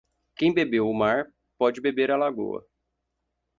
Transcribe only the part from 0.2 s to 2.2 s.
Quem bebeu o mar pode beber a